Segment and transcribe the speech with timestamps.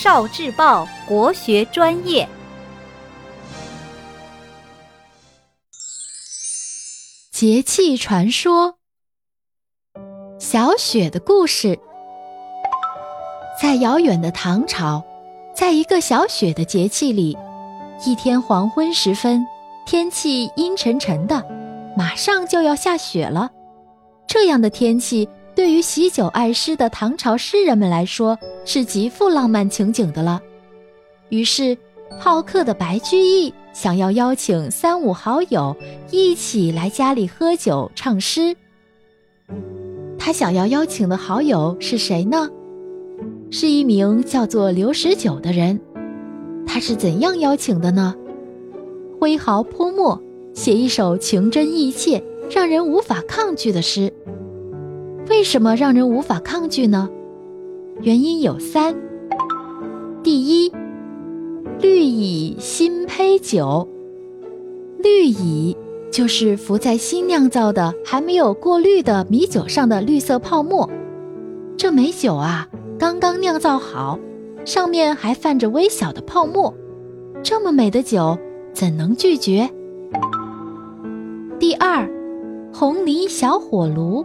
[0.00, 2.28] 少智报国学专业。
[7.32, 8.76] 节气传说，
[10.38, 11.76] 小雪的故事。
[13.60, 15.04] 在遥远的唐朝，
[15.52, 17.36] 在一个小雪的节气里，
[18.06, 19.44] 一天黄昏时分，
[19.84, 21.44] 天气阴沉沉的，
[21.96, 23.50] 马上就要下雪了。
[24.28, 25.28] 这样的天气，
[25.58, 30.40] 对于喜酒爱诗的唐朝诗人们来说，是极富浪漫情景的了。
[31.30, 31.76] 于是，
[32.16, 35.76] 好客的白居易想要邀请三五好友
[36.12, 38.56] 一起来家里喝酒唱诗。
[40.16, 42.48] 他想要邀请的好友是谁呢？
[43.50, 45.80] 是一名叫做刘十九的人，
[46.68, 48.14] 他是怎样邀请的呢？
[49.18, 50.22] 挥毫泼墨，
[50.54, 54.12] 写一首情真意切、让人无法抗拒的诗。
[55.28, 57.08] 为什么让人无法抗拒呢？
[58.00, 58.94] 原因有三：
[60.22, 60.72] 第一，
[61.80, 63.86] 绿蚁新醅酒。
[64.98, 65.76] 绿蚁
[66.10, 70.88] 就是浮在新酿造的还没有过滤的米酒上的绿色泡沫。
[71.76, 72.66] 这美酒啊！
[72.98, 74.18] 刚刚酿造好，
[74.64, 76.74] 上面还泛着微小的泡沫，
[77.44, 78.36] 这么美的酒，
[78.72, 79.70] 怎能拒绝？
[81.60, 82.10] 第二，
[82.72, 84.24] 红泥小火炉，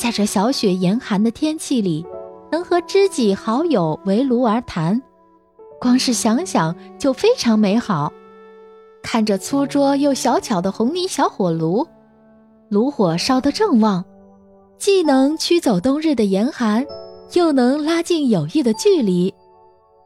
[0.00, 2.06] 在这小雪严寒的天气里，
[2.50, 4.98] 能和知己好友围炉而谈，
[5.78, 8.10] 光是想想就非常美好。
[9.02, 11.86] 看着粗拙又小巧的红泥小火炉，
[12.70, 14.02] 炉火烧得正旺，
[14.78, 16.86] 既能驱走冬日的严寒。
[17.34, 19.32] 又能拉近友谊的距离，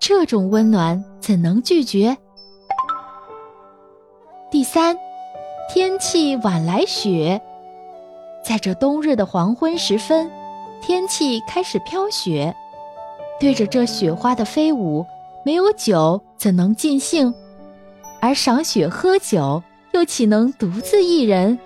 [0.00, 2.18] 这种温暖怎能拒绝？
[4.50, 4.98] 第三，
[5.72, 7.40] 天气晚来雪，
[8.44, 10.30] 在这冬日的黄昏时分，
[10.82, 12.54] 天气开始飘雪，
[13.40, 15.04] 对着这雪花的飞舞，
[15.44, 17.32] 没有酒怎能尽兴？
[18.20, 21.58] 而赏雪喝酒，又岂能独自一人？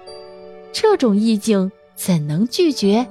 [0.72, 3.06] 这种意境怎能拒绝？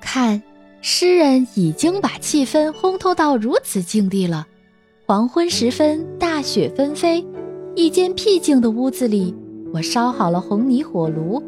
[0.00, 0.42] 看。
[0.82, 4.46] 诗人已经把气氛烘托到如此境地了。
[5.04, 7.26] 黄昏时分，大雪纷飞，
[7.74, 9.34] 一间僻静的屋子里，
[9.72, 11.42] 我烧好了红泥火炉，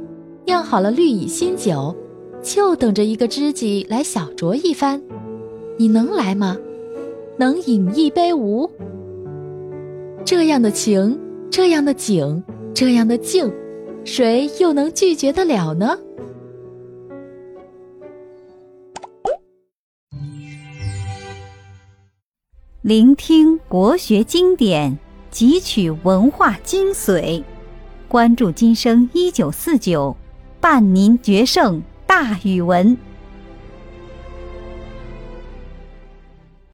[0.48, 1.94] 酿好了绿蚁新酒，
[2.42, 5.02] 就等着一个知己来小酌一番。
[5.76, 6.56] 你能来吗？
[7.36, 8.66] 能饮一杯无？
[10.24, 11.20] 这样的情，
[11.50, 12.42] 这样的景，
[12.72, 13.52] 这样的境，
[14.06, 15.98] 谁又能拒绝得了呢？
[22.80, 24.98] 聆听国学经典，
[25.30, 27.44] 汲取文化精髓，
[28.08, 30.16] 关注今生一九四九，
[30.60, 32.96] 伴您决胜大语文。